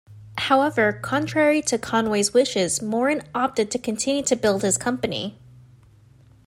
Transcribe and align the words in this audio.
However, 0.39 0.93
contrary 0.93 1.61
to 1.61 1.77
Conway's 1.77 2.33
wishes, 2.33 2.81
Morin 2.81 3.21
opted 3.35 3.69
to 3.69 3.77
continue 3.77 4.23
to 4.23 4.35
build 4.35 4.63
his 4.63 4.75
company. 4.75 5.37